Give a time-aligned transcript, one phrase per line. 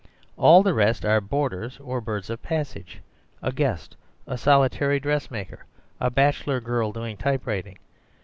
[0.35, 5.65] All the rest are boarders or birds of passage—a guest, a solitary dressmaker,
[5.99, 7.77] a bachelor girl doing typewriting.